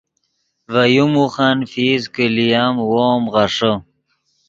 ڤے 0.71 0.83
یو 0.95 1.05
موخن 1.13 1.57
فیس 1.71 2.03
کہ 2.13 2.25
لییم 2.35 2.75
وو 2.89 2.99
ام 3.11 3.23
غیݰے 3.33 3.73